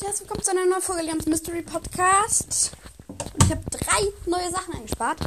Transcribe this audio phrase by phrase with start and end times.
[0.00, 2.72] und herzlich willkommen zu einer neuen Folge Leons Mystery Podcast.
[3.06, 5.18] Und ich habe drei neue Sachen eingespart.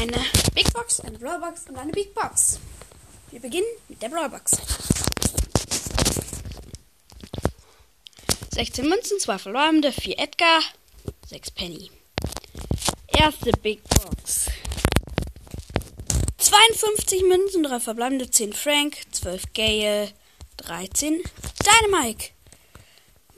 [0.00, 0.16] Eine
[0.54, 2.58] Big Box, eine Brawl Box und eine Big Box.
[3.30, 4.52] Wir beginnen mit der Brawl Box.
[8.54, 10.62] 16 Münzen, 2 verbleibende, 4 Edgar,
[11.26, 11.90] 6 Penny.
[13.08, 14.46] Erste Big Box.
[16.38, 20.12] 52 Münzen, 3 verbleibende, 10 Frank, 12 Gale,
[20.56, 21.22] 13
[21.62, 22.37] Dynamike.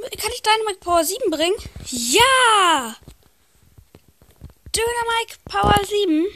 [0.00, 1.56] Kann ich Dynamite Power 7 bringen?
[1.90, 2.96] Ja!
[4.74, 6.26] Dynamite Power 7.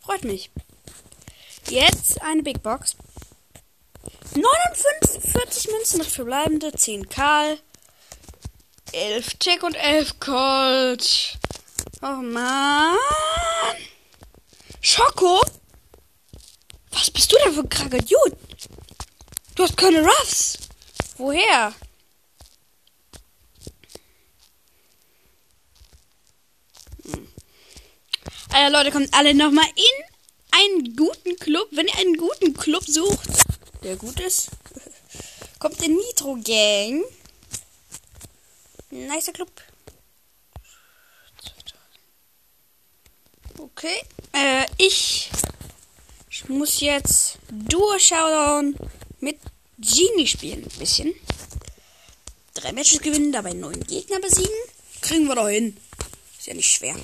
[0.00, 0.50] Freut mich.
[1.68, 2.96] Jetzt eine Big Box.
[4.34, 7.58] 49 Münzen noch verbleibende, 10 Karl,
[8.92, 11.38] 11 Tick und 11 Colt.
[12.00, 12.96] Oh man.
[14.80, 15.40] Schoko?
[16.90, 17.68] Was bist du denn für ein
[18.00, 18.36] Dude?
[19.54, 20.58] Du hast keine Ruffs.
[21.18, 21.74] Woher?
[27.04, 27.28] Hm.
[28.50, 30.04] Also Leute, kommt alle nochmal in
[30.52, 31.68] einen guten Club.
[31.72, 33.28] Wenn ihr einen guten Club sucht,
[33.82, 34.50] der gut ist,
[35.58, 37.04] kommt in Nitro Gang.
[38.90, 39.50] Nicer Club.
[43.58, 44.02] Okay.
[44.32, 45.30] Äh, ich,
[46.30, 48.76] ich muss jetzt Duo Showdown
[49.22, 49.38] mit
[49.78, 50.64] Genie spielen.
[50.64, 51.14] Ein bisschen.
[52.54, 54.52] Drei Matches gewinnen, dabei neun Gegner besiegen.
[55.00, 55.76] Kriegen wir doch hin.
[56.38, 56.94] Ist ja nicht schwer.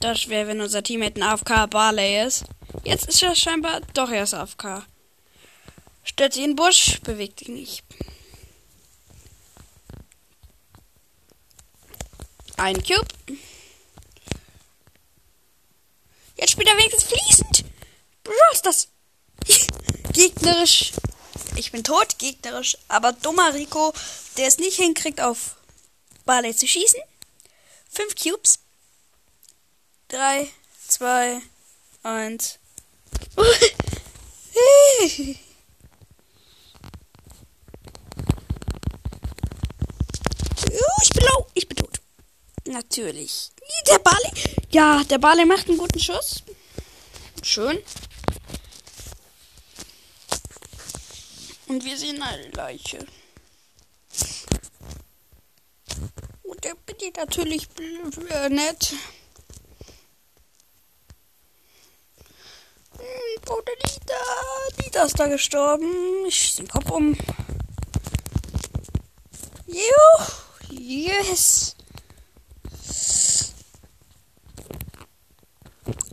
[0.00, 2.44] Das wäre, wenn unser Teammate ein AFK Barley ist.
[2.84, 4.84] Jetzt ist er scheinbar doch erst AFK.
[6.02, 7.82] Stellt sich in den Busch, bewegt sich nicht.
[12.56, 13.08] Ein Cube.
[16.36, 17.64] Jetzt spielt er wenigstens fließend.
[18.22, 18.88] Bro, ist das
[20.12, 20.92] gegnerisch.
[21.56, 22.76] Ich bin tot, gegnerisch.
[22.88, 23.92] Aber dummer Rico,
[24.36, 25.56] der es nicht hinkriegt, auf
[26.24, 27.00] Barley zu schießen.
[27.90, 28.58] Fünf Cubes.
[30.08, 30.48] Drei,
[30.88, 31.40] zwei,
[32.02, 32.58] eins.
[35.16, 35.38] ich
[41.12, 41.46] bin low.
[41.54, 41.73] Ich bin.
[42.66, 43.50] Natürlich.
[43.86, 44.30] Der Barley.
[44.70, 46.42] Ja, der Barley macht einen guten Schuss.
[47.42, 47.78] Schön.
[51.66, 53.06] Und wir sehen eine Leiche.
[56.42, 57.68] Und der bedient natürlich
[58.30, 58.94] äh, nett.
[62.96, 64.82] Hm, oh, der Lida.
[64.82, 66.24] Lida ist da gestorben.
[66.26, 67.16] Ich schieße den Kopf um.
[69.66, 70.30] Juhu.
[70.70, 71.76] Yes.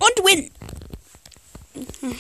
[0.02, 0.52] Und win.
[2.02, 2.18] Mhm.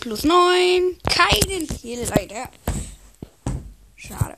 [0.00, 0.98] Plus 9.
[1.08, 2.50] Keinen Kill, leider.
[3.96, 4.36] Schade.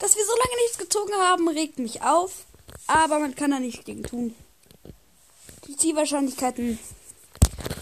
[0.00, 2.46] Dass wir so lange nichts gezogen haben, regt mich auf.
[2.88, 4.34] Aber man kann da nichts gegen tun.
[5.68, 6.78] Die Zielwahrscheinlichkeiten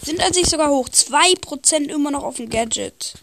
[0.03, 0.87] sind an sich sogar hoch.
[0.89, 3.15] 2% immer noch auf dem Gadget.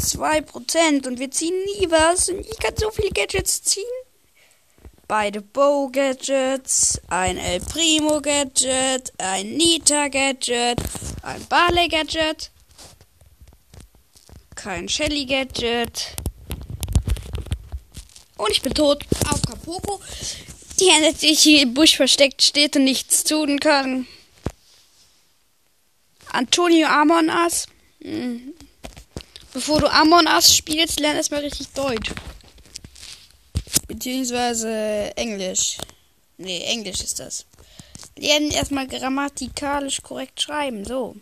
[0.00, 2.28] 2% und wir ziehen nie was.
[2.28, 3.84] Und ich kann so viele Gadgets ziehen.
[5.12, 10.78] Beide Bow Gadgets, ein El Primo Gadget, ein Nita Gadget,
[11.20, 12.50] ein Barley Gadget,
[14.54, 16.16] kein Shelly Gadget.
[18.38, 20.00] Und ich bin tot auf Kapoko,
[20.80, 24.06] die hinter sich im Busch versteckt steht und nichts tun kann.
[26.30, 27.66] Antonio Amon Ass.
[28.00, 28.54] Hm.
[29.52, 32.12] Bevor du Amon Ass spielst, lern erstmal richtig Deutsch.
[34.02, 35.78] Beziehungsweise Englisch.
[36.36, 37.46] Nee, Englisch ist das.
[38.16, 41.14] Lernen erstmal grammatikalisch korrekt schreiben, so.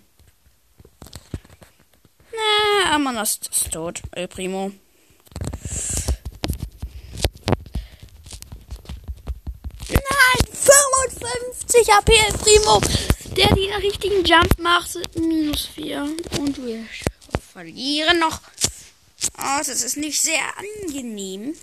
[2.32, 4.00] Na, Amon Ass ist tot.
[4.12, 4.72] El Primo.
[9.90, 12.80] Nein, 55 AP El Primo.
[13.36, 16.16] Der die einen richtigen Jump macht, minus 4.
[16.38, 16.86] Und wir
[17.52, 18.40] verlieren noch.
[19.36, 21.54] Oh, das ist nicht sehr angenehm.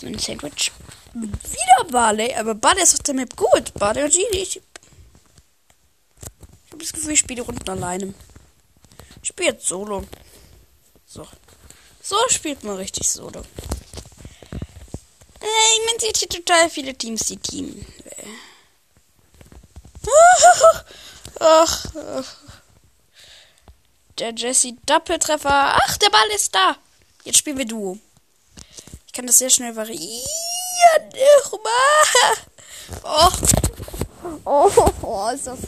[0.00, 0.72] So ein Sandwich.
[1.14, 3.74] Wieder Barley, aber Barley ist auf der Map gut.
[3.74, 4.42] Barley und Genie.
[4.42, 4.60] Ich,
[6.70, 8.14] habe das Gefühl, ich spiele Runden alleine.
[9.22, 10.04] Ich spiele jetzt Solo.
[11.06, 11.26] So.
[12.02, 13.40] So spielt man richtig Solo.
[15.40, 17.84] Äh, man sieht hier total viele Teams, die Team.
[21.40, 22.36] Ach, ach.
[24.18, 25.76] Der Jesse Doppeltreffer.
[25.76, 26.76] Ach, der Ball ist da.
[27.24, 27.98] Jetzt spielen wir Duo.
[29.18, 30.22] Ich kann das sehr schnell variieren.
[33.02, 33.28] Oh.
[34.44, 34.70] Oh,
[35.02, 35.58] oh ist das.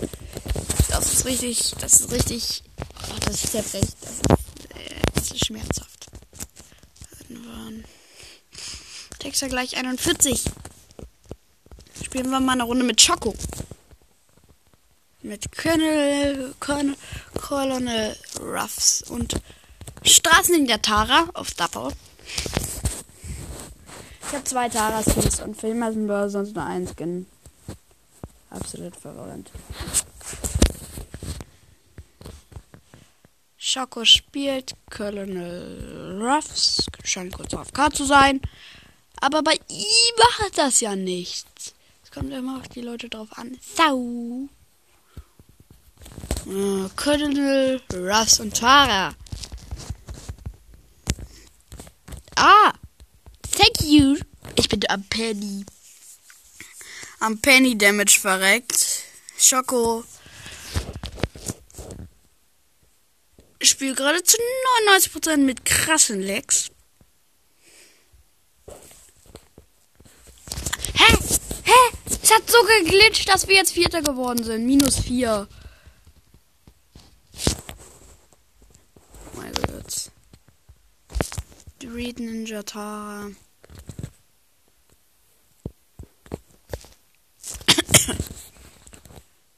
[0.88, 1.74] Das ist richtig.
[1.80, 2.62] Das ist richtig.
[3.02, 3.96] Oh, das ist zerbricht.
[4.02, 4.30] Das ist,
[4.76, 6.06] äh, das ist schmerzhaft.
[9.18, 10.44] Texter gleich 41.
[12.04, 13.34] Spielen wir mal eine Runde mit Choco.
[15.22, 16.96] Mit Colonel, Colonel,
[17.34, 19.34] Colonel Ruffs und
[20.04, 21.90] Straßen in der Tara auf Dapper.
[24.30, 27.26] Ich habe zwei Tara-Skins und Filmer sind aber sonst nur ein Skin.
[28.48, 29.50] Absolut verwirrend.
[33.56, 36.86] Schoko spielt Colonel Ruffs.
[37.02, 38.40] Scheint kurz auf K zu sein.
[39.20, 41.74] Aber bei ihm macht das ja nichts.
[42.04, 43.58] Es kommt immer auf die Leute drauf an.
[43.60, 43.96] Sau.
[46.46, 49.12] Uh, Colonel Ruffs und Tara.
[52.36, 52.72] Ah!
[53.52, 54.16] Thank you!
[54.56, 55.64] Ich bin am Penny.
[57.20, 59.04] Am Penny Damage verreckt.
[59.38, 60.04] Schoko.
[63.62, 64.36] Spiel gerade zu
[64.88, 66.70] 99% mit krassen Lecks.
[70.94, 71.16] Hä?
[71.64, 72.16] Hä?
[72.22, 74.64] Es hat so geglitscht, dass wir jetzt Vierter geworden sind.
[74.64, 75.46] Minus 4.
[79.34, 80.10] Mein Gott.
[81.84, 83.30] Read Ninja Tara.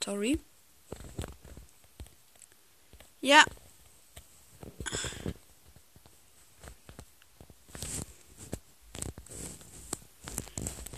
[0.04, 0.38] Sorry.
[3.20, 3.44] Ja.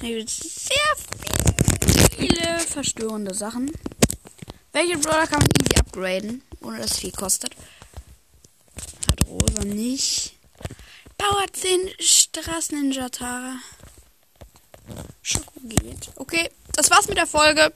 [0.01, 0.77] Hier gibt sehr
[2.17, 3.71] viele verstörende Sachen.
[4.73, 7.55] Welche Brawler kann man easy upgraden, ohne dass es viel kostet?
[9.11, 10.24] Hat Rosa nicht.
[11.25, 13.57] Power 10 Straßen Ninja Tara.
[15.23, 16.11] Schoko geht.
[16.17, 17.73] Okay, das war's mit der Folge.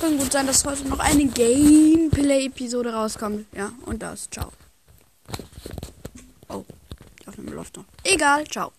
[0.00, 3.46] Kann gut sein, dass heute noch eine Gameplay-Episode rauskommt.
[3.52, 4.30] Ja, und das.
[4.30, 4.52] Ciao.
[6.48, 6.64] Oh,
[7.20, 7.84] die Aufnahme läuft noch.
[8.04, 8.70] Egal, ciao.